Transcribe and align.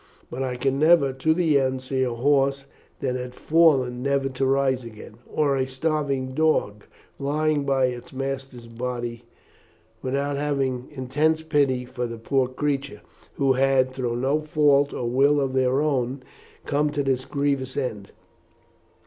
But 0.31 0.41
I 0.41 0.55
could 0.55 0.73
never, 0.73 1.13
to 1.13 1.31
the 1.31 1.59
end, 1.59 1.83
see 1.83 2.01
a 2.01 2.11
horse 2.15 2.65
that 3.01 3.15
had 3.15 3.35
fallen 3.35 4.01
never 4.01 4.29
to 4.29 4.47
rise 4.47 4.83
again, 4.83 5.17
or 5.27 5.55
a 5.55 5.67
starving 5.67 6.33
dog 6.33 6.85
lying 7.19 7.65
by 7.65 7.85
its 7.85 8.11
master's 8.11 8.65
body, 8.65 9.25
without 10.01 10.37
having 10.37 10.87
intense 10.89 11.43
pity 11.43 11.85
for 11.85 12.07
the 12.07 12.17
poor 12.17 12.47
creatures, 12.47 13.01
who 13.35 13.53
had, 13.53 13.91
through 13.93 14.15
no 14.15 14.41
fault 14.41 14.91
or 14.91 15.07
will 15.07 15.39
of 15.39 15.53
their 15.53 15.81
own, 15.81 16.23
come 16.65 16.89
to 16.93 17.03
this 17.03 17.25
grievous 17.25 17.77
end. 17.77 18.09